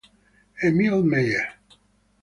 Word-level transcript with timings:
Emile 0.67 1.03
Meyer 1.05 1.61